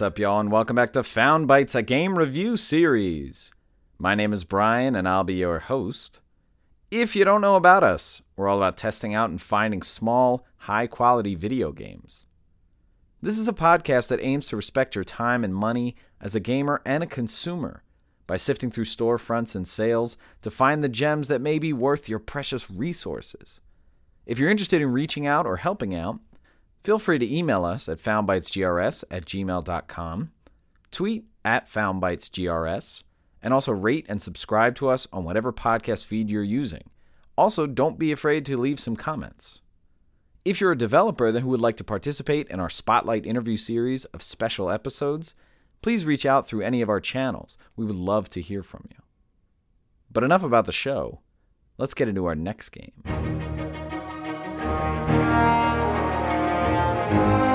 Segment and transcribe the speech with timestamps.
[0.00, 3.52] What's up, y'all, and welcome back to Found Bytes, a game review series.
[3.98, 6.20] My name is Brian, and I'll be your host.
[6.90, 10.86] If you don't know about us, we're all about testing out and finding small, high
[10.86, 12.24] quality video games.
[13.20, 16.80] This is a podcast that aims to respect your time and money as a gamer
[16.86, 17.82] and a consumer
[18.26, 22.20] by sifting through storefronts and sales to find the gems that may be worth your
[22.20, 23.60] precious resources.
[24.24, 26.20] If you're interested in reaching out or helping out,
[26.82, 30.30] Feel free to email us at foundbytesgrs at gmail.com,
[30.90, 33.02] tweet at foundbytesgrs,
[33.42, 36.84] and also rate and subscribe to us on whatever podcast feed you're using.
[37.36, 39.60] Also, don't be afraid to leave some comments.
[40.44, 44.22] If you're a developer who would like to participate in our Spotlight interview series of
[44.22, 45.34] special episodes,
[45.82, 47.58] please reach out through any of our channels.
[47.76, 49.02] We would love to hear from you.
[50.10, 51.20] But enough about the show.
[51.76, 52.92] Let's get into our next game.
[57.10, 57.49] Thank you.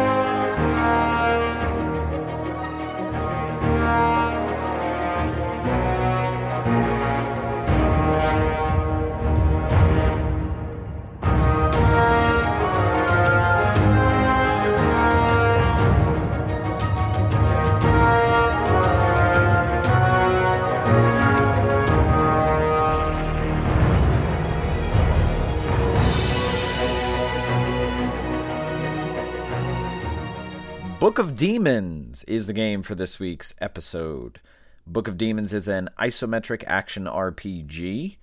[31.05, 34.41] Book of Demons is the game for this week's episode.
[34.87, 38.15] Book of Demons is an isometric action RPG.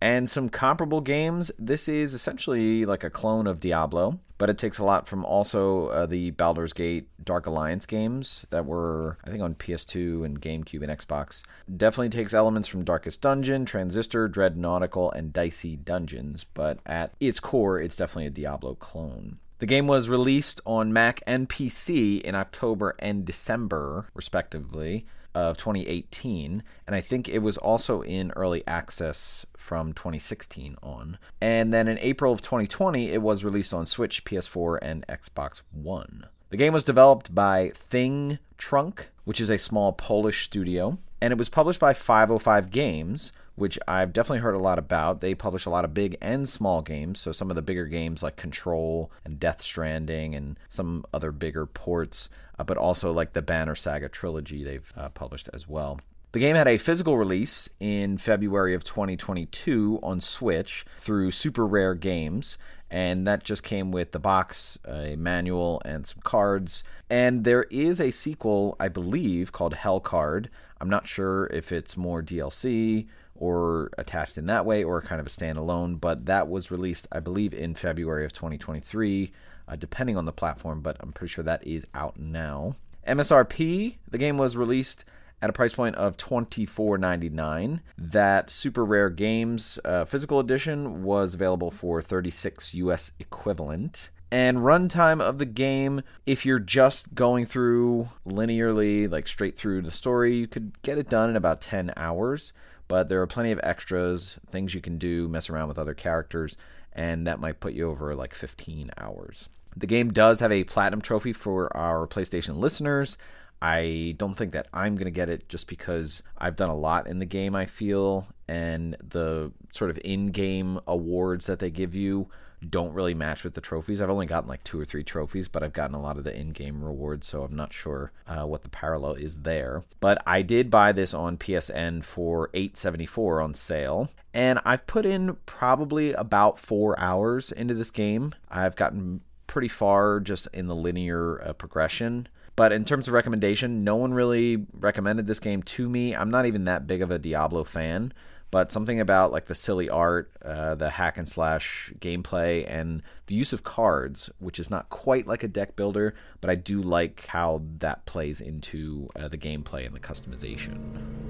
[0.00, 4.78] And some comparable games, this is essentially like a clone of Diablo, but it takes
[4.78, 9.42] a lot from also uh, the Baldur's Gate Dark Alliance games that were, I think,
[9.42, 11.42] on PS2 and GameCube and Xbox.
[11.76, 17.40] Definitely takes elements from Darkest Dungeon, Transistor, Dread Nautical, and Dicey Dungeons, but at its
[17.40, 19.40] core, it's definitely a Diablo clone.
[19.58, 25.04] The game was released on Mac and PC in October and December, respectively,
[25.34, 31.18] of 2018, and I think it was also in early access from 2016 on.
[31.40, 36.26] And then in April of 2020, it was released on Switch, PS4, and Xbox One.
[36.50, 41.38] The game was developed by Thing Trunk, which is a small Polish studio, and it
[41.38, 45.20] was published by 505 Games, which I've definitely heard a lot about.
[45.20, 48.22] They publish a lot of big and small games, so some of the bigger games
[48.22, 53.42] like Control and Death Stranding and some other bigger ports, uh, but also like the
[53.42, 56.00] Banner Saga trilogy they've uh, published as well.
[56.32, 61.94] The game had a physical release in February of 2022 on Switch through Super Rare
[61.94, 62.58] Games,
[62.90, 66.84] and that just came with the box, a manual, and some cards.
[67.08, 70.50] And there is a sequel, I believe, called Hell Card.
[70.80, 73.06] I'm not sure if it's more DLC
[73.38, 77.20] or attached in that way or kind of a standalone, but that was released, I
[77.20, 79.32] believe, in February of 2023,
[79.66, 82.74] uh, depending on the platform, but I'm pretty sure that is out now.
[83.06, 85.04] MSRP, the game was released
[85.40, 87.80] at a price point of $24.99.
[87.96, 94.10] That Super Rare Games uh, physical edition was available for 36 US equivalent.
[94.30, 99.90] And runtime of the game, if you're just going through linearly, like straight through the
[99.90, 102.52] story, you could get it done in about 10 hours
[102.88, 106.56] but there are plenty of extras, things you can do, mess around with other characters,
[106.92, 109.50] and that might put you over like 15 hours.
[109.76, 113.18] The game does have a platinum trophy for our PlayStation listeners.
[113.60, 117.06] I don't think that I'm going to get it just because I've done a lot
[117.06, 121.94] in the game, I feel, and the sort of in game awards that they give
[121.94, 122.28] you
[122.66, 124.00] don't really match with the trophies.
[124.00, 126.38] I've only gotten like two or three trophies, but I've gotten a lot of the
[126.38, 129.84] in game rewards, so I'm not sure uh, what the parallel is there.
[130.00, 135.36] But I did buy this on PSN for 874 on sale, and I've put in
[135.46, 138.32] probably about four hours into this game.
[138.50, 142.28] I've gotten pretty far just in the linear uh, progression.
[142.54, 146.14] But in terms of recommendation, no one really recommended this game to me.
[146.14, 148.12] I'm not even that big of a Diablo fan
[148.50, 153.34] but something about like the silly art, uh, the hack and slash gameplay, and the
[153.34, 157.26] use of cards, which is not quite like a deck builder, but I do like
[157.26, 161.27] how that plays into uh, the gameplay and the customization.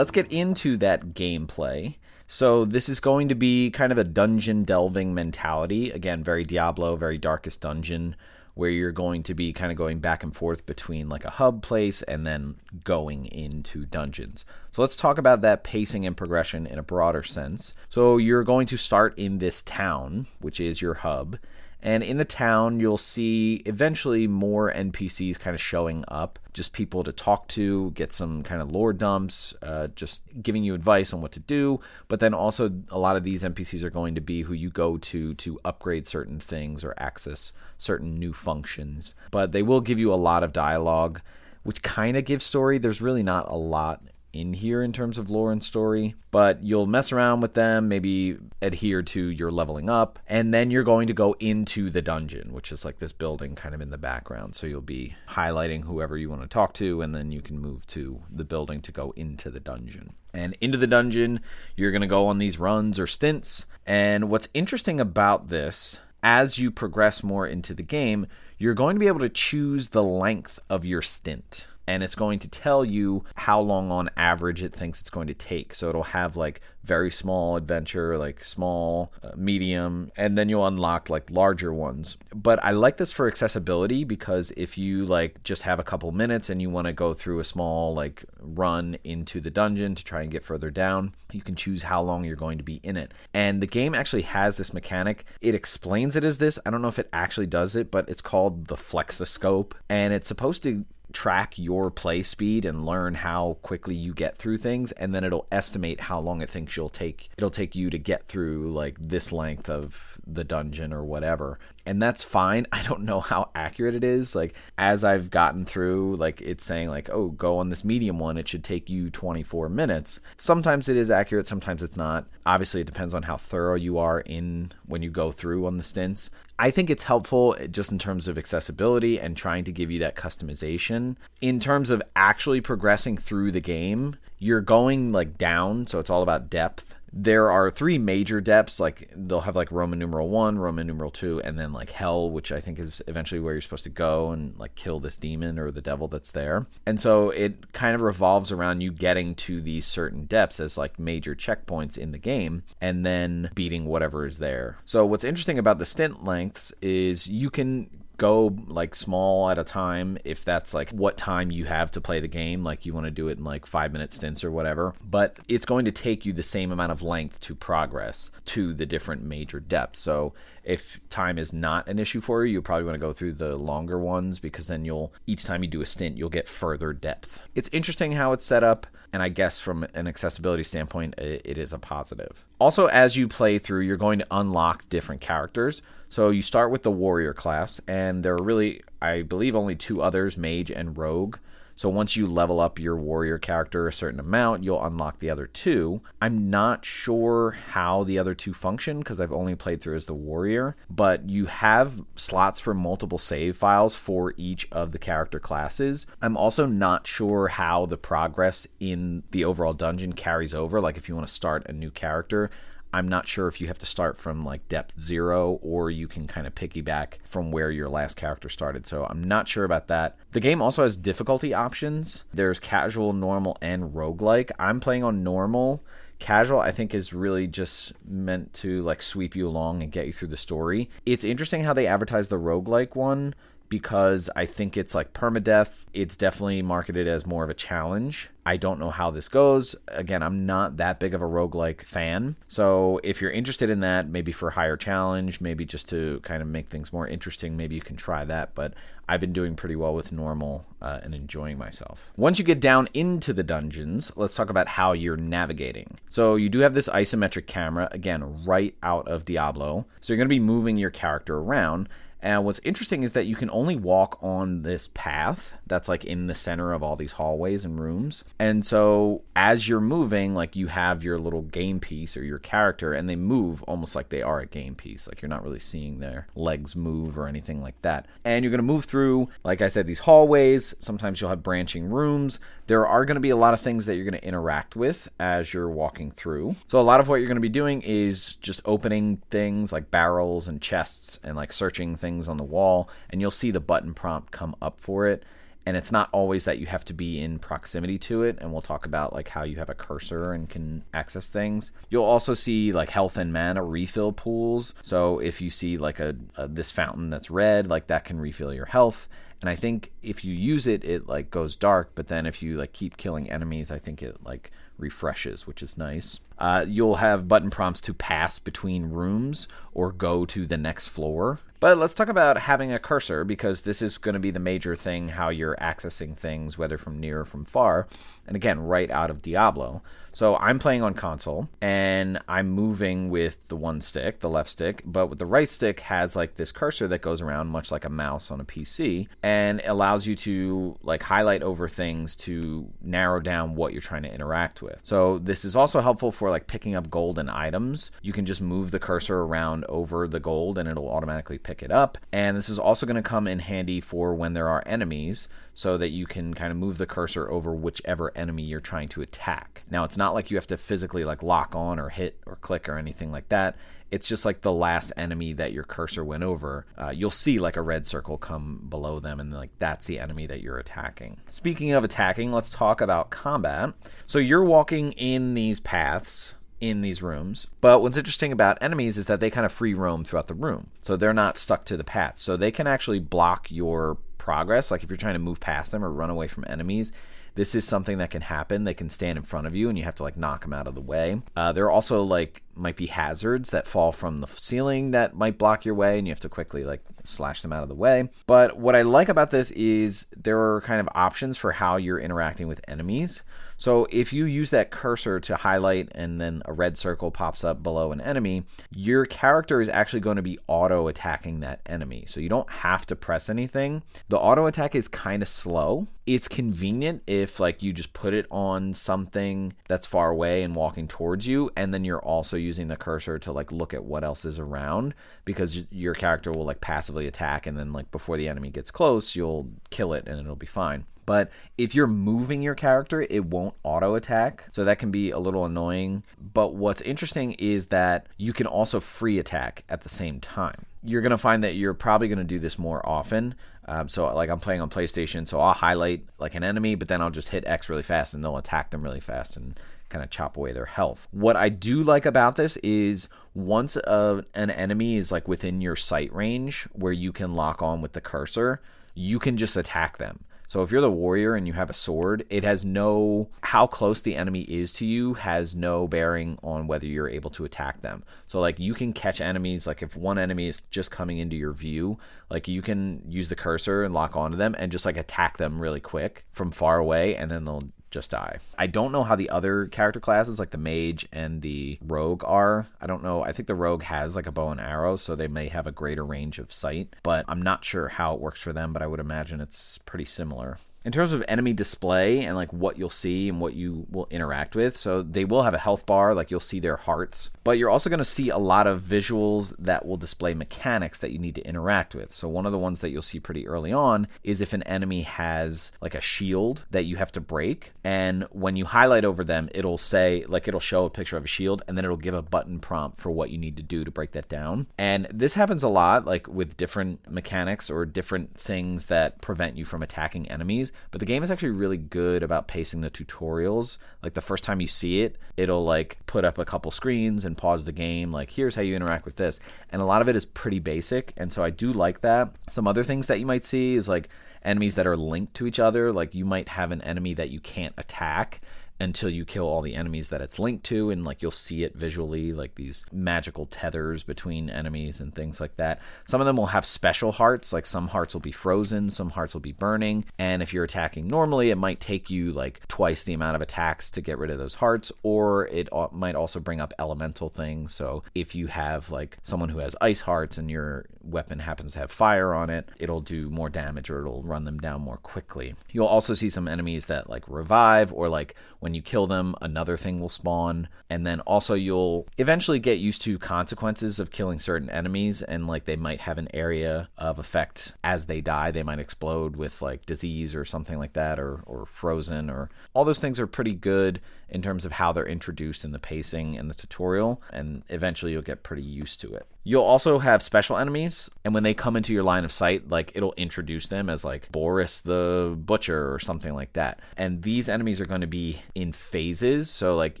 [0.04, 1.96] Let's get into that gameplay.
[2.26, 5.90] So, this is going to be kind of a dungeon delving mentality.
[5.90, 8.14] Again, very Diablo, very Darkest Dungeon,
[8.52, 11.62] where you're going to be kind of going back and forth between like a hub
[11.62, 14.44] place and then going into dungeons.
[14.72, 17.72] So, let's talk about that pacing and progression in a broader sense.
[17.88, 21.38] So, you're going to start in this town, which is your hub.
[21.84, 27.04] And in the town, you'll see eventually more NPCs kind of showing up, just people
[27.04, 31.20] to talk to, get some kind of lore dumps, uh, just giving you advice on
[31.20, 31.80] what to do.
[32.08, 34.96] But then also, a lot of these NPCs are going to be who you go
[34.96, 39.14] to to upgrade certain things or access certain new functions.
[39.30, 41.20] But they will give you a lot of dialogue,
[41.64, 42.78] which kind of gives story.
[42.78, 44.00] There's really not a lot
[44.34, 48.36] in here in terms of lore and story, but you'll mess around with them, maybe
[48.60, 52.72] adhere to your leveling up, and then you're going to go into the dungeon, which
[52.72, 54.54] is like this building kind of in the background.
[54.56, 57.86] So you'll be highlighting whoever you want to talk to, and then you can move
[57.88, 60.14] to the building to go into the dungeon.
[60.32, 61.40] And into the dungeon,
[61.76, 63.66] you're going to go on these runs or stints.
[63.86, 68.26] And what's interesting about this, as you progress more into the game,
[68.58, 72.38] you're going to be able to choose the length of your stint and it's going
[72.40, 75.74] to tell you how long on average it thinks it's going to take.
[75.74, 81.08] So it'll have like very small adventure, like small, uh, medium, and then you'll unlock
[81.08, 82.16] like larger ones.
[82.34, 86.50] But I like this for accessibility because if you like just have a couple minutes
[86.50, 90.22] and you want to go through a small like run into the dungeon to try
[90.22, 93.12] and get further down, you can choose how long you're going to be in it.
[93.32, 95.24] And the game actually has this mechanic.
[95.40, 96.58] It explains it as this.
[96.66, 100.28] I don't know if it actually does it, but it's called the Flexiscope and it's
[100.28, 100.84] supposed to
[101.14, 105.46] track your play speed and learn how quickly you get through things and then it'll
[105.52, 109.30] estimate how long it thinks you'll take it'll take you to get through like this
[109.30, 112.66] length of the dungeon or whatever and that's fine.
[112.72, 114.34] I don't know how accurate it is.
[114.34, 118.36] Like as i've gotten through like it's saying like oh go on this medium one.
[118.36, 120.20] It should take you 24 minutes.
[120.36, 122.26] Sometimes it is accurate sometimes it's not.
[122.46, 125.82] Obviously it depends on how thorough you are in when you go through on the
[125.82, 126.30] stints.
[126.58, 129.98] I think it's helpful eh, just in terms of accessibility and trying to give you
[130.00, 131.16] that customization.
[131.40, 136.22] In terms of actually progressing through the game, you're going like down, so it's all
[136.22, 140.86] about depth there are three major depths like they'll have like roman numeral 1 roman
[140.86, 143.90] numeral 2 and then like hell which i think is eventually where you're supposed to
[143.90, 146.66] go and like kill this demon or the devil that's there.
[146.86, 150.98] And so it kind of revolves around you getting to these certain depths as like
[150.98, 154.78] major checkpoints in the game and then beating whatever is there.
[154.84, 159.64] So what's interesting about the stint lengths is you can go like small at a
[159.64, 163.06] time if that's like what time you have to play the game like you want
[163.06, 164.94] to do it in like 5 minute stints or whatever.
[165.04, 168.86] But it's going to take you the same amount of length to progress to the
[168.86, 170.00] different major depths.
[170.00, 170.34] So
[170.64, 173.56] if time is not an issue for you you probably want to go through the
[173.56, 177.40] longer ones because then you'll each time you do a stint you'll get further depth
[177.54, 181.72] it's interesting how it's set up and I guess from an accessibility standpoint, it is
[181.72, 182.44] a positive.
[182.58, 185.82] Also, as you play through, you're going to unlock different characters.
[186.08, 190.02] So you start with the warrior class, and there are really, I believe, only two
[190.02, 191.36] others mage and rogue.
[191.76, 195.46] So once you level up your warrior character a certain amount, you'll unlock the other
[195.46, 196.02] two.
[196.22, 200.14] I'm not sure how the other two function because I've only played through as the
[200.14, 206.06] warrior, but you have slots for multiple save files for each of the character classes.
[206.22, 210.80] I'm also not sure how the progress in the overall dungeon carries over.
[210.80, 212.50] Like if you want to start a new character,
[212.94, 216.28] I'm not sure if you have to start from like depth zero or you can
[216.28, 218.86] kind of piggyback from where your last character started.
[218.86, 220.16] So I'm not sure about that.
[220.30, 222.22] The game also has difficulty options.
[222.32, 224.52] There's casual, normal, and roguelike.
[224.60, 225.82] I'm playing on normal.
[226.20, 230.12] Casual, I think, is really just meant to like sweep you along and get you
[230.12, 230.88] through the story.
[231.04, 233.34] It's interesting how they advertise the roguelike one
[233.68, 235.84] because I think it's like permadeath.
[235.92, 238.30] It's definitely marketed as more of a challenge.
[238.46, 239.74] I don't know how this goes.
[239.88, 242.36] Again, I'm not that big of a roguelike fan.
[242.46, 246.48] So if you're interested in that, maybe for higher challenge, maybe just to kind of
[246.48, 248.54] make things more interesting, maybe you can try that.
[248.54, 248.74] But
[249.08, 252.12] I've been doing pretty well with normal uh, and enjoying myself.
[252.16, 255.98] Once you get down into the dungeons, let's talk about how you're navigating.
[256.08, 259.86] So you do have this isometric camera, again, right out of Diablo.
[260.00, 261.88] So you're going to be moving your character around.
[262.24, 266.26] And what's interesting is that you can only walk on this path that's like in
[266.26, 268.24] the center of all these hallways and rooms.
[268.38, 272.92] And so as you're moving, like you have your little game piece or your character,
[272.92, 275.06] and they move almost like they are a game piece.
[275.06, 278.06] Like you're not really seeing their legs move or anything like that.
[278.24, 280.74] And you're going to move through, like I said, these hallways.
[280.78, 282.38] Sometimes you'll have branching rooms.
[282.66, 285.08] There are going to be a lot of things that you're going to interact with
[285.18, 286.56] as you're walking through.
[286.66, 289.90] So a lot of what you're going to be doing is just opening things like
[289.90, 293.94] barrels and chests and like searching things on the wall, and you'll see the button
[293.94, 295.24] prompt come up for it
[295.66, 298.62] and it's not always that you have to be in proximity to it and we'll
[298.62, 301.72] talk about like how you have a cursor and can access things.
[301.88, 304.74] You'll also see like health and mana refill pools.
[304.82, 308.52] So if you see like a, a this fountain that's red like that can refill
[308.52, 309.08] your health.
[309.40, 312.56] And i think if you use it it like goes dark but then if you
[312.56, 316.20] like keep killing enemies i think it like refreshes, which is nice.
[316.38, 321.40] Uh, you'll have button prompts to pass between rooms or go to the next floor.
[321.60, 324.76] But let's talk about having a cursor because this is going to be the major
[324.76, 327.88] thing how you're accessing things, whether from near or from far.
[328.26, 329.82] And again, right out of Diablo.
[330.14, 334.82] So I'm playing on console and I'm moving with the one stick, the left stick,
[334.84, 337.90] but with the right stick has like this cursor that goes around much like a
[337.90, 343.56] mouse on a PC and allows you to like highlight over things to narrow down
[343.56, 344.80] what you're trying to interact with.
[344.84, 347.90] So this is also helpful for like picking up golden items.
[348.00, 351.72] You can just move the cursor around over the gold and it'll automatically pick it
[351.72, 351.98] up.
[352.12, 355.78] And this is also going to come in handy for when there are enemies so
[355.78, 359.62] that you can kind of move the cursor over whichever enemy you're trying to attack.
[359.70, 362.68] Now, it's not like you have to physically like lock on or hit or click
[362.68, 363.56] or anything like that.
[363.90, 366.66] It's just like the last enemy that your cursor went over.
[366.76, 370.26] Uh, you'll see like a red circle come below them, and like that's the enemy
[370.26, 371.20] that you're attacking.
[371.30, 373.72] Speaking of attacking, let's talk about combat.
[374.04, 377.48] So you're walking in these paths in these rooms.
[377.62, 380.70] But what's interesting about enemies is that they kind of free roam throughout the room.
[380.82, 382.18] So they're not stuck to the path.
[382.18, 384.70] So they can actually block your progress.
[384.70, 386.92] Like if you're trying to move past them or run away from enemies,
[387.34, 388.64] this is something that can happen.
[388.64, 390.66] They can stand in front of you and you have to like knock them out
[390.66, 391.20] of the way.
[391.34, 395.38] Uh, there are also like might be hazards that fall from the ceiling that might
[395.38, 398.08] block your way and you have to quickly like slash them out of the way.
[398.26, 401.98] But what I like about this is there are kind of options for how you're
[401.98, 403.22] interacting with enemies.
[403.56, 407.62] So if you use that cursor to highlight and then a red circle pops up
[407.62, 408.44] below an enemy,
[408.74, 412.04] your character is actually going to be auto attacking that enemy.
[412.06, 413.82] So you don't have to press anything.
[414.08, 415.86] The auto attack is kind of slow.
[416.06, 420.88] It's convenient if like you just put it on something that's far away and walking
[420.88, 424.24] towards you and then you're also using the cursor to like look at what else
[424.24, 428.50] is around because your character will like passively attack and then like before the enemy
[428.50, 430.84] gets close, you'll kill it and it'll be fine.
[431.06, 434.48] But if you're moving your character, it won't auto attack.
[434.52, 436.04] So that can be a little annoying.
[436.18, 440.66] But what's interesting is that you can also free attack at the same time.
[440.82, 443.34] You're going to find that you're probably going to do this more often.
[443.66, 447.00] Um, so, like, I'm playing on PlayStation, so I'll highlight like an enemy, but then
[447.00, 449.58] I'll just hit X really fast and they'll attack them really fast and
[449.94, 451.06] kind of chop away their health.
[451.12, 455.76] What I do like about this is once a, an enemy is like within your
[455.76, 458.60] sight range where you can lock on with the cursor,
[458.94, 460.24] you can just attack them.
[460.48, 464.02] So if you're the warrior and you have a sword, it has no how close
[464.02, 468.02] the enemy is to you has no bearing on whether you're able to attack them.
[468.26, 471.52] So like you can catch enemies like if one enemy is just coming into your
[471.52, 471.98] view,
[472.30, 475.62] like you can use the cursor and lock onto them and just like attack them
[475.62, 478.38] really quick from far away and then they'll just die.
[478.58, 482.66] I don't know how the other character classes, like the mage and the rogue, are.
[482.80, 483.22] I don't know.
[483.22, 485.72] I think the rogue has like a bow and arrow, so they may have a
[485.72, 488.86] greater range of sight, but I'm not sure how it works for them, but I
[488.86, 493.28] would imagine it's pretty similar in terms of enemy display and like what you'll see
[493.28, 494.76] and what you will interact with.
[494.76, 497.90] So they will have a health bar, like you'll see their hearts, but you're also
[497.90, 501.46] going to see a lot of visuals that will display mechanics that you need to
[501.46, 502.12] interact with.
[502.12, 505.02] So one of the ones that you'll see pretty early on is if an enemy
[505.02, 509.48] has like a shield that you have to break, and when you highlight over them,
[509.54, 512.22] it'll say like it'll show a picture of a shield, and then it'll give a
[512.22, 514.66] button prompt for what you need to do to break that down.
[514.76, 519.64] And this happens a lot, like with different mechanics or different things that prevent you
[519.64, 523.78] from attacking enemies but the game is actually really good about pacing the tutorials.
[524.02, 527.36] Like the first time you see it, it'll like put up a couple screens and
[527.36, 528.12] pause the game.
[528.12, 529.40] Like here's how you interact with this,
[529.70, 531.12] and a lot of it is pretty basic.
[531.16, 532.34] And so I do like that.
[532.50, 534.08] Some other things that you might see is like
[534.44, 535.92] enemies that are linked to each other.
[535.92, 538.40] Like you might have an enemy that you can't attack
[538.80, 541.74] until you kill all the enemies that it's linked to and like you'll see it
[541.76, 545.80] visually like these magical tethers between enemies and things like that.
[546.04, 549.34] Some of them will have special hearts like some hearts will be frozen some hearts
[549.34, 553.14] will be burning and if you're attacking normally it might take you like twice the
[553.14, 556.72] amount of attacks to get rid of those hearts or it might also bring up
[556.78, 557.74] elemental things.
[557.74, 561.78] So if you have like someone who has ice hearts and your weapon happens to
[561.78, 565.54] have fire on it it'll do more damage or it'll run them down more quickly.
[565.70, 568.34] You'll also see some enemies that like revive or like
[568.64, 570.68] When you kill them, another thing will spawn.
[570.88, 575.66] And then also, you'll eventually get used to consequences of killing certain enemies, and like
[575.66, 578.50] they might have an area of effect as they die.
[578.50, 582.86] They might explode with like disease or something like that, or, or frozen, or all
[582.86, 586.48] those things are pretty good in terms of how they're introduced in the pacing and
[586.48, 589.26] the tutorial, and eventually you'll get pretty used to it.
[589.46, 592.92] You'll also have special enemies, and when they come into your line of sight, like
[592.94, 596.80] it'll introduce them as like Boris the Butcher or something like that.
[596.96, 599.50] And these enemies are going to be in phases.
[599.50, 600.00] So, like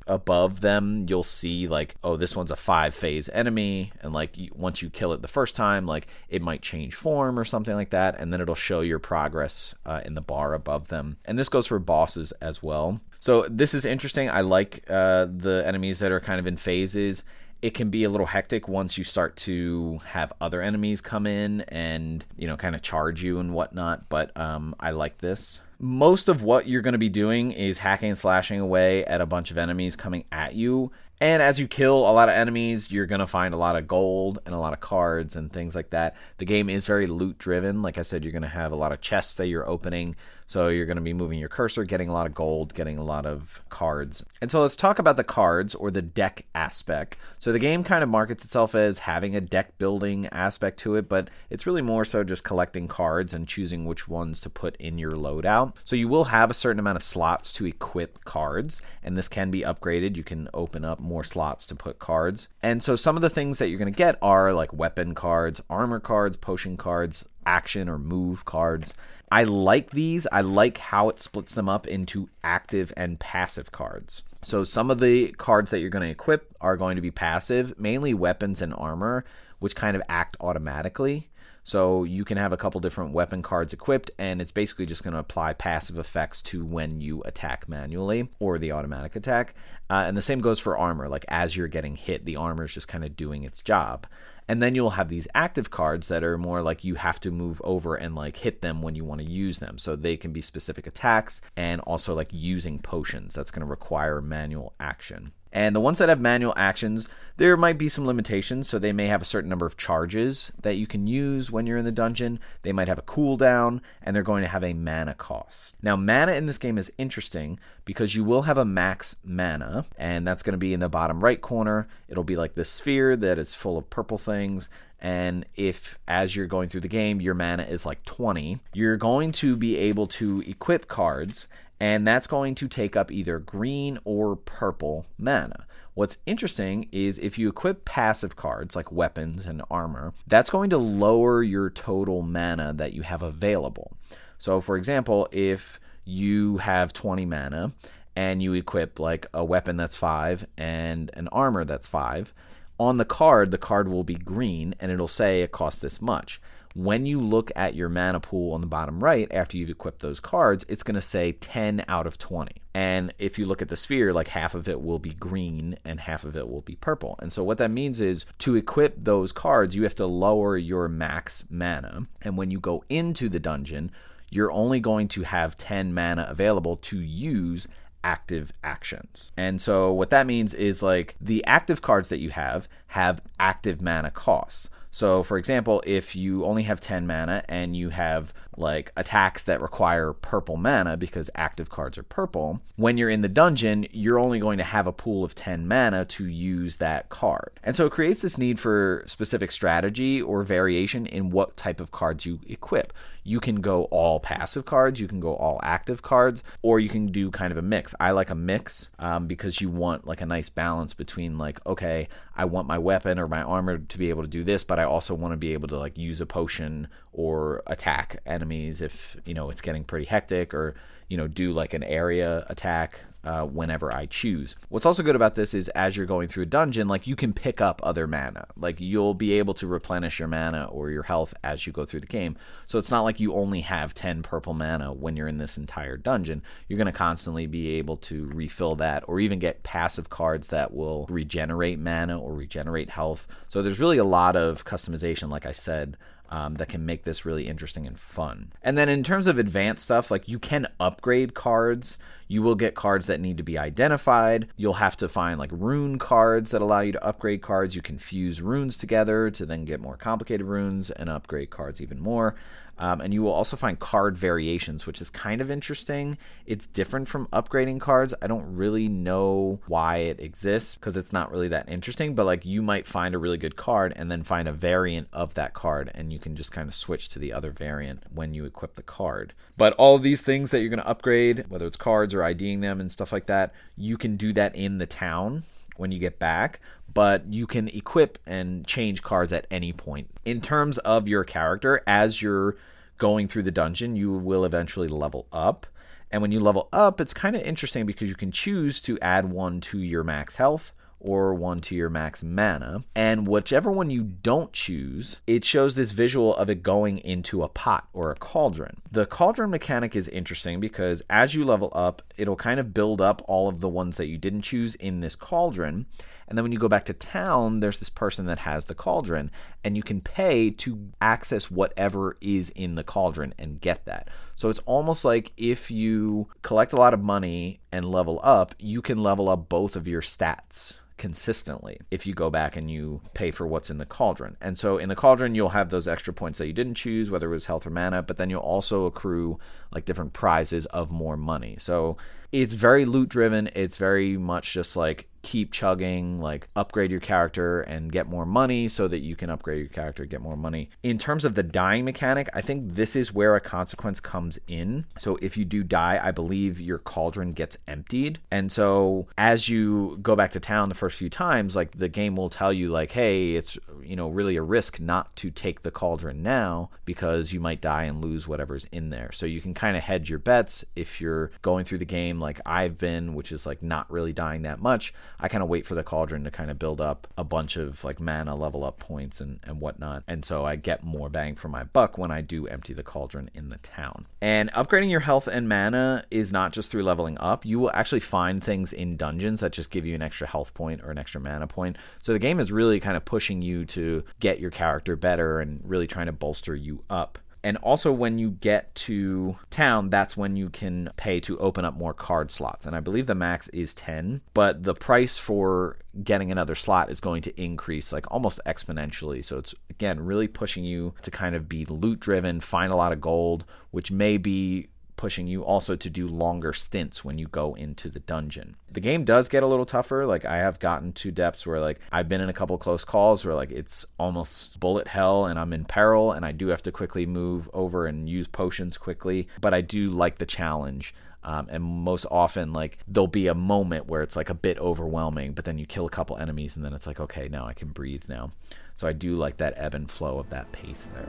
[0.06, 3.92] above them, you'll see like, oh, this one's a five phase enemy.
[4.00, 7.44] And like once you kill it the first time, like it might change form or
[7.44, 8.18] something like that.
[8.18, 11.18] And then it'll show your progress uh, in the bar above them.
[11.26, 12.98] And this goes for bosses as well.
[13.20, 14.30] So, this is interesting.
[14.30, 17.24] I like uh, the enemies that are kind of in phases
[17.62, 21.62] it can be a little hectic once you start to have other enemies come in
[21.62, 26.28] and you know kind of charge you and whatnot but um, i like this most
[26.28, 29.50] of what you're going to be doing is hacking and slashing away at a bunch
[29.50, 33.20] of enemies coming at you and as you kill a lot of enemies, you're going
[33.20, 36.16] to find a lot of gold and a lot of cards and things like that.
[36.38, 37.82] The game is very loot driven.
[37.82, 40.16] Like I said, you're going to have a lot of chests that you're opening.
[40.46, 43.04] So you're going to be moving your cursor, getting a lot of gold, getting a
[43.04, 44.24] lot of cards.
[44.40, 47.16] And so let's talk about the cards or the deck aspect.
[47.38, 51.08] So the game kind of markets itself as having a deck building aspect to it,
[51.08, 54.98] but it's really more so just collecting cards and choosing which ones to put in
[54.98, 55.74] your loadout.
[55.84, 59.50] So you will have a certain amount of slots to equip cards, and this can
[59.50, 60.16] be upgraded.
[60.16, 62.48] You can open up more slots to put cards.
[62.62, 65.62] And so some of the things that you're going to get are like weapon cards,
[65.70, 68.94] armor cards, potion cards, action or move cards.
[69.34, 70.28] I like these.
[70.30, 74.22] I like how it splits them up into active and passive cards.
[74.44, 77.76] So some of the cards that you're going to equip are going to be passive,
[77.76, 79.24] mainly weapons and armor,
[79.58, 81.30] which kind of act automatically.
[81.64, 85.14] So you can have a couple different weapon cards equipped, and it's basically just going
[85.14, 89.56] to apply passive effects to when you attack manually or the automatic attack.
[89.90, 91.08] Uh, and the same goes for armor.
[91.08, 94.06] Like as you're getting hit, the armor is just kind of doing its job.
[94.48, 97.60] And then you'll have these active cards that are more like you have to move
[97.64, 99.78] over and like hit them when you want to use them.
[99.78, 103.34] So they can be specific attacks and also like using potions.
[103.34, 105.32] That's going to require manual action.
[105.54, 108.68] And the ones that have manual actions, there might be some limitations.
[108.68, 111.78] So they may have a certain number of charges that you can use when you're
[111.78, 112.40] in the dungeon.
[112.62, 115.76] They might have a cooldown, and they're going to have a mana cost.
[115.80, 120.26] Now, mana in this game is interesting because you will have a max mana, and
[120.26, 121.86] that's going to be in the bottom right corner.
[122.08, 124.68] It'll be like this sphere that is full of purple things.
[125.04, 129.32] And if, as you're going through the game, your mana is like 20, you're going
[129.32, 131.46] to be able to equip cards
[131.78, 135.66] and that's going to take up either green or purple mana.
[135.92, 140.78] What's interesting is if you equip passive cards like weapons and armor, that's going to
[140.78, 143.92] lower your total mana that you have available.
[144.38, 147.74] So, for example, if you have 20 mana
[148.16, 152.32] and you equip like a weapon that's 5 and an armor that's 5,
[152.78, 156.40] on the card, the card will be green and it'll say it costs this much
[156.74, 160.18] when you look at your mana pool on the bottom right after you've equipped those
[160.18, 162.52] cards, it's going to say 10 out of 20.
[162.74, 166.00] And if you look at the sphere, like half of it will be green and
[166.00, 167.16] half of it will be purple.
[167.20, 170.88] And so what that means is to equip those cards, you have to lower your
[170.88, 172.08] max mana.
[172.22, 173.92] And when you go into the dungeon,
[174.30, 177.68] you're only going to have 10 mana available to use
[178.04, 179.32] active actions.
[179.36, 183.82] And so what that means is like the active cards that you have have active
[183.82, 184.70] mana costs.
[184.90, 189.60] So, for example, if you only have 10 mana and you have like attacks that
[189.60, 194.38] require purple mana because active cards are purple, when you're in the dungeon, you're only
[194.38, 197.50] going to have a pool of 10 mana to use that card.
[197.62, 201.90] And so it creates this need for specific strategy or variation in what type of
[201.90, 202.92] cards you equip
[203.24, 207.06] you can go all passive cards, you can go all active cards, or you can
[207.06, 207.94] do kind of a mix.
[207.98, 212.08] I like a mix um, because you want like a nice balance between like, okay,
[212.36, 214.84] I want my weapon or my armor to be able to do this, but I
[214.84, 219.34] also want to be able to like use a potion or attack enemies if you
[219.34, 220.74] know it's getting pretty hectic or
[221.08, 224.56] you know do like an area attack uh, whenever I choose.
[224.68, 227.32] What's also good about this is as you're going through a dungeon, like you can
[227.32, 228.46] pick up other mana.
[228.56, 232.00] Like you'll be able to replenish your mana or your health as you go through
[232.00, 232.36] the game.
[232.66, 235.96] So it's not like you only have 10 purple mana when you're in this entire
[235.96, 236.42] dungeon.
[236.68, 240.74] You're going to constantly be able to refill that or even get passive cards that
[240.74, 243.26] will regenerate mana or regenerate health.
[243.48, 245.96] So there's really a lot of customization, like I said,
[246.34, 248.50] um, that can make this really interesting and fun.
[248.60, 251.96] And then in terms of advanced stuff, like you can upgrade cards.
[252.26, 254.48] You will get cards that need to be identified.
[254.56, 257.76] You'll have to find like rune cards that allow you to upgrade cards.
[257.76, 262.00] You can fuse runes together to then get more complicated runes and upgrade cards even
[262.00, 262.34] more.
[262.78, 266.18] Um, and you will also find card variations, which is kind of interesting.
[266.46, 268.14] It's different from upgrading cards.
[268.20, 272.44] I don't really know why it exists because it's not really that interesting, but like
[272.44, 275.90] you might find a really good card and then find a variant of that card,
[275.94, 278.82] and you can just kind of switch to the other variant when you equip the
[278.82, 279.34] card.
[279.56, 282.60] But all of these things that you're going to upgrade, whether it's cards or IDing
[282.60, 285.44] them and stuff like that, you can do that in the town
[285.76, 286.60] when you get back,
[286.94, 290.08] but you can equip and change cards at any point.
[290.24, 292.56] In terms of your character, as you're
[292.96, 295.66] going through the dungeon, you will eventually level up.
[296.10, 299.26] And when you level up, it's kind of interesting because you can choose to add
[299.26, 300.72] one to your max health
[301.04, 302.82] or one to your max mana.
[302.94, 307.48] And whichever one you don't choose, it shows this visual of it going into a
[307.48, 308.80] pot or a cauldron.
[308.90, 313.22] The cauldron mechanic is interesting because as you level up, it'll kind of build up
[313.26, 315.86] all of the ones that you didn't choose in this cauldron.
[316.28, 319.30] And then when you go back to town, there's this person that has the cauldron,
[319.62, 324.08] and you can pay to access whatever is in the cauldron and get that.
[324.34, 328.82] So it's almost like if you collect a lot of money and level up, you
[328.82, 333.30] can level up both of your stats consistently if you go back and you pay
[333.30, 334.36] for what's in the cauldron.
[334.40, 337.26] And so in the cauldron, you'll have those extra points that you didn't choose, whether
[337.26, 339.38] it was health or mana, but then you'll also accrue
[339.72, 341.56] like different prizes of more money.
[341.58, 341.96] So
[342.32, 343.50] it's very loot driven.
[343.54, 348.68] It's very much just like keep chugging, like upgrade your character and get more money
[348.68, 350.68] so that you can upgrade your character, get more money.
[350.82, 354.84] In terms of the dying mechanic, I think this is where a consequence comes in.
[354.98, 358.20] So if you do die, I believe your cauldron gets emptied.
[358.30, 362.14] And so as you go back to town the first few times, like the game
[362.14, 365.70] will tell you like, "Hey, it's, you know, really a risk not to take the
[365.70, 369.76] cauldron now because you might die and lose whatever's in there." So you can kind
[369.76, 373.46] of hedge your bets if you're going through the game like I've been, which is
[373.46, 374.94] like not really dying that much.
[375.20, 377.84] I kind of wait for the cauldron to kind of build up a bunch of
[377.84, 380.02] like mana level up points and, and whatnot.
[380.06, 383.30] And so I get more bang for my buck when I do empty the cauldron
[383.34, 384.06] in the town.
[384.20, 387.44] And upgrading your health and mana is not just through leveling up.
[387.44, 390.82] You will actually find things in dungeons that just give you an extra health point
[390.82, 391.76] or an extra mana point.
[392.02, 395.60] So the game is really kind of pushing you to get your character better and
[395.64, 397.18] really trying to bolster you up.
[397.44, 401.76] And also, when you get to town, that's when you can pay to open up
[401.76, 402.64] more card slots.
[402.64, 407.02] And I believe the max is 10, but the price for getting another slot is
[407.02, 409.22] going to increase like almost exponentially.
[409.22, 412.92] So it's again really pushing you to kind of be loot driven, find a lot
[412.92, 417.54] of gold, which may be pushing you also to do longer stints when you go
[417.54, 418.56] into the dungeon.
[418.70, 420.06] The game does get a little tougher.
[420.06, 423.24] Like I have gotten to depths where like I've been in a couple close calls
[423.24, 426.72] where like it's almost bullet hell and I'm in peril and I do have to
[426.72, 430.94] quickly move over and use potions quickly, but I do like the challenge.
[431.24, 435.32] Um, and most often, like there'll be a moment where it's like a bit overwhelming,
[435.32, 437.68] but then you kill a couple enemies, and then it's like, okay, now I can
[437.68, 438.30] breathe now.
[438.74, 441.08] So I do like that ebb and flow of that pace there.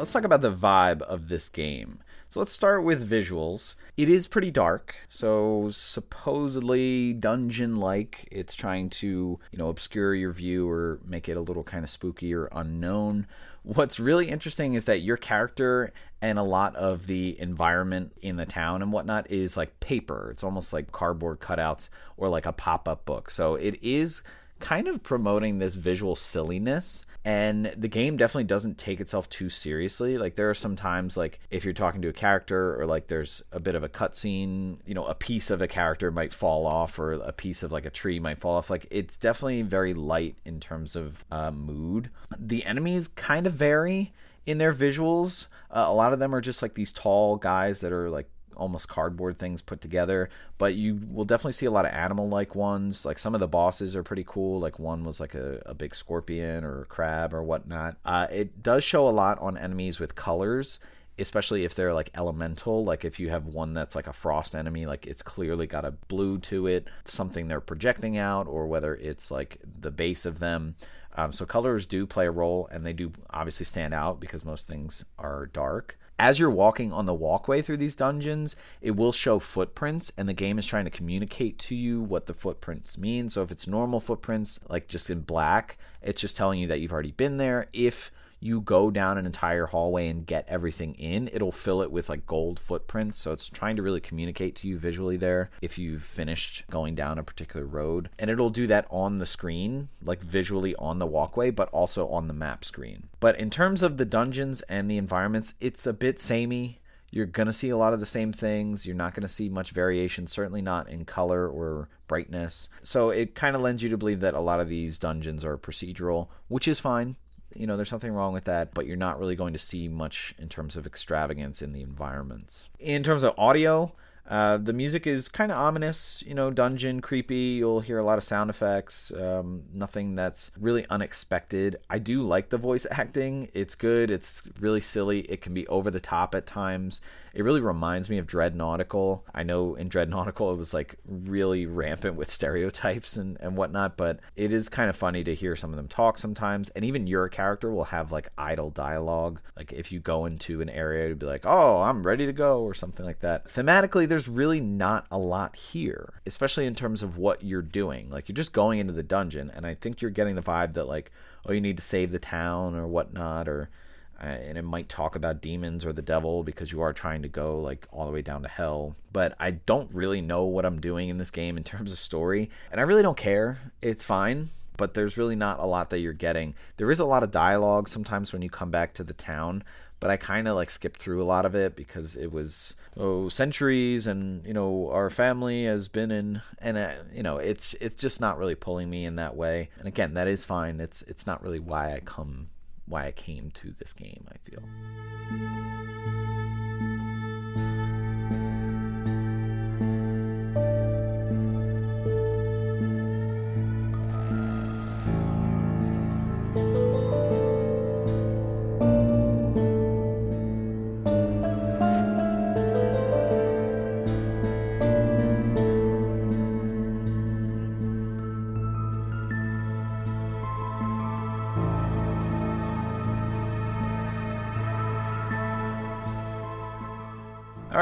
[0.00, 1.98] Let's talk about the vibe of this game.
[2.30, 3.74] So let's start with visuals.
[3.98, 8.26] It is pretty dark, so supposedly dungeon like.
[8.30, 11.90] It's trying to, you know, obscure your view or make it a little kind of
[11.90, 13.26] spooky or unknown.
[13.62, 18.46] What's really interesting is that your character and a lot of the environment in the
[18.46, 20.30] town and whatnot is like paper.
[20.30, 23.28] It's almost like cardboard cutouts or like a pop up book.
[23.28, 24.22] So it is
[24.60, 30.16] kind of promoting this visual silliness and the game definitely doesn't take itself too seriously.
[30.16, 33.42] Like there are some times like if you're talking to a character or like there's
[33.52, 36.98] a bit of a cutscene you know a piece of a character might fall off
[36.98, 38.70] or a piece of like a tree might fall off.
[38.70, 42.10] Like it's definitely very light in terms of uh, mood.
[42.38, 44.12] The enemies kind of vary
[44.46, 45.48] in their visuals.
[45.70, 48.30] Uh, a lot of them are just like these tall guys that are like
[48.60, 50.28] almost cardboard things put together.
[50.58, 53.04] But you will definitely see a lot of animal like ones.
[53.04, 54.60] Like some of the bosses are pretty cool.
[54.60, 57.96] Like one was like a, a big scorpion or a crab or whatnot.
[58.04, 60.78] Uh, it does show a lot on enemies with colors
[61.18, 64.86] especially if they're like elemental like if you have one that's like a frost enemy
[64.86, 69.30] like it's clearly got a blue to it something they're projecting out or whether it's
[69.30, 70.74] like the base of them
[71.16, 74.66] um, so colors do play a role and they do obviously stand out because most
[74.66, 79.38] things are dark as you're walking on the walkway through these dungeons, it will show
[79.38, 83.30] footprints, and the game is trying to communicate to you what the footprints mean.
[83.30, 86.92] So if it's normal footprints, like just in black, it's just telling you that you've
[86.92, 87.68] already been there.
[87.72, 92.08] If you go down an entire hallway and get everything in, it'll fill it with
[92.08, 93.18] like gold footprints.
[93.18, 97.18] So it's trying to really communicate to you visually there if you've finished going down
[97.18, 98.08] a particular road.
[98.18, 102.28] And it'll do that on the screen, like visually on the walkway, but also on
[102.28, 103.08] the map screen.
[103.20, 106.80] But in terms of the dungeons and the environments, it's a bit samey
[107.12, 108.86] you're going to see a lot of the same things.
[108.86, 112.68] You're not going to see much variation, certainly not in color or brightness.
[112.82, 115.58] So it kind of lends you to believe that a lot of these dungeons are
[115.58, 117.16] procedural, which is fine
[117.54, 120.34] you know, there's nothing wrong with that, but you're not really going to see much
[120.38, 122.70] in terms of extravagance in the environments.
[122.78, 123.92] In terms of audio,
[124.30, 127.56] uh, the music is kind of ominous, you know, dungeon, creepy.
[127.58, 131.80] You'll hear a lot of sound effects, um, nothing that's really unexpected.
[131.90, 135.90] I do like the voice acting, it's good, it's really silly, it can be over
[135.90, 137.00] the top at times.
[137.34, 139.24] It really reminds me of Dread Nautical.
[139.34, 143.96] I know in Dread Nautical it was like really rampant with stereotypes and, and whatnot,
[143.96, 146.68] but it is kind of funny to hear some of them talk sometimes.
[146.70, 149.40] And even your character will have like idle dialogue.
[149.56, 152.62] Like if you go into an area, to be like, oh, I'm ready to go,
[152.62, 153.46] or something like that.
[153.46, 158.10] Thematically, there's really not a lot here, especially in terms of what you're doing.
[158.10, 160.88] Like you're just going into the dungeon, and I think you're getting the vibe that,
[160.88, 161.10] like,
[161.46, 163.70] oh, you need to save the town or whatnot, or
[164.20, 167.60] and it might talk about demons or the devil because you are trying to go
[167.60, 168.96] like all the way down to hell.
[169.12, 172.50] But I don't really know what I'm doing in this game in terms of story,
[172.70, 173.58] and I really don't care.
[173.80, 176.54] It's fine, but there's really not a lot that you're getting.
[176.76, 179.64] There is a lot of dialogue sometimes when you come back to the town,
[180.00, 183.28] but I kind of like skipped through a lot of it because it was oh
[183.28, 187.94] centuries and you know our family has been in and uh, you know it's it's
[187.94, 189.70] just not really pulling me in that way.
[189.78, 190.80] And again, that is fine.
[190.80, 192.48] It's it's not really why I come
[192.90, 194.62] why I came to this game, I feel.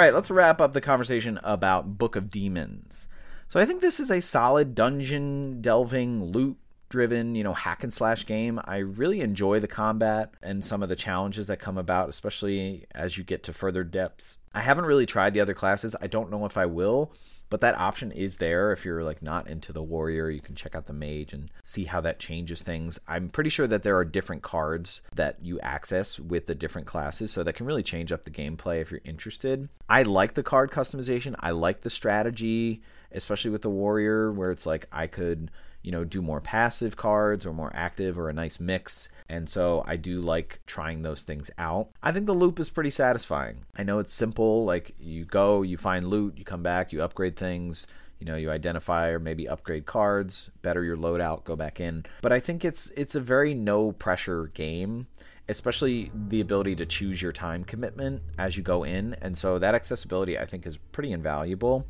[0.08, 3.08] Right, let's wrap up the conversation about Book of Demons.
[3.48, 6.56] So I think this is a solid dungeon delving, loot
[6.88, 8.58] driven, you know, hack and slash game.
[8.64, 13.18] I really enjoy the combat and some of the challenges that come about, especially as
[13.18, 14.38] you get to further depths.
[14.58, 15.94] I haven't really tried the other classes.
[16.00, 17.12] I don't know if I will,
[17.48, 18.72] but that option is there.
[18.72, 21.84] If you're like not into the warrior you can check out the mage and see
[21.84, 22.98] how that changes things.
[23.06, 27.30] I'm pretty sure that there are different cards that you access with the different classes
[27.30, 29.68] so that can really change up the gameplay if you're interested.
[29.88, 31.36] I like the card customization.
[31.38, 35.50] I like the strategy especially with the warrior where it's like i could
[35.82, 39.84] you know do more passive cards or more active or a nice mix and so
[39.86, 41.90] I do like trying those things out.
[42.02, 43.66] I think the loop is pretty satisfying.
[43.76, 47.36] I know it's simple, like you go, you find loot, you come back, you upgrade
[47.36, 47.86] things,
[48.18, 52.06] you know, you identify or maybe upgrade cards, better your loadout, go back in.
[52.22, 55.08] But I think it's it's a very no pressure game
[55.50, 59.16] especially the ability to choose your time commitment as you go in.
[59.22, 61.86] And so that accessibility I think is pretty invaluable.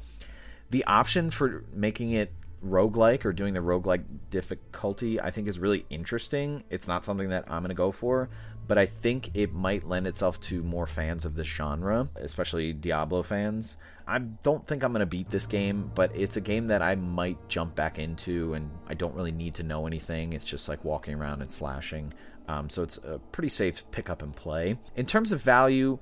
[0.70, 2.30] The option for making it
[2.64, 6.64] roguelike or doing the roguelike difficulty I think is really interesting.
[6.70, 8.28] It's not something that I'm going to go for,
[8.66, 13.22] but I think it might lend itself to more fans of this genre, especially Diablo
[13.22, 13.76] fans.
[14.06, 16.94] I don't think I'm going to beat this game, but it's a game that I
[16.94, 20.32] might jump back into and I don't really need to know anything.
[20.32, 22.12] It's just like walking around and slashing.
[22.48, 24.78] Um, so it's a pretty safe pick up and play.
[24.96, 25.98] In terms of value,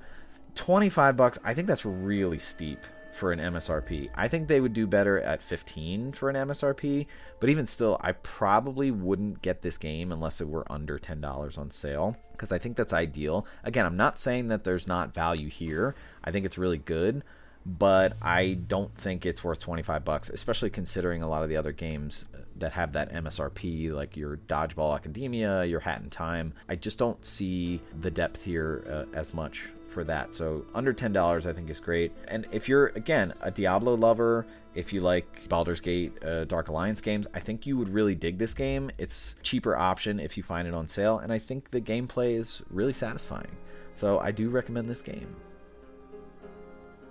[0.55, 2.79] 25 bucks, I think that's really steep
[3.17, 4.09] for an MSRP.
[4.15, 7.07] I think they would do better at 15 for an MSRP,
[7.39, 11.71] but even still, I probably wouldn't get this game unless it were under $10 on
[11.71, 13.45] sale because I think that's ideal.
[13.63, 15.95] Again, I'm not saying that there's not value here.
[16.23, 17.23] I think it's really good,
[17.67, 21.73] but I don't think it's worth 25 bucks, especially considering a lot of the other
[21.73, 22.23] games
[22.55, 26.53] that have that MSRP, like your Dodgeball Academia, your Hat in Time.
[26.69, 30.33] I just don't see the depth here uh, as much for that.
[30.33, 32.13] So under $10 I think is great.
[32.29, 37.01] And if you're again a Diablo lover, if you like Baldur's Gate, uh, Dark Alliance
[37.01, 38.91] games, I think you would really dig this game.
[38.97, 42.61] It's cheaper option if you find it on sale, and I think the gameplay is
[42.69, 43.57] really satisfying.
[43.95, 45.35] So I do recommend this game.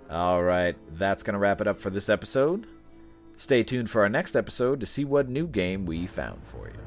[0.09, 2.65] All right, that's going to wrap it up for this episode.
[3.35, 6.86] Stay tuned for our next episode to see what new game we found for you.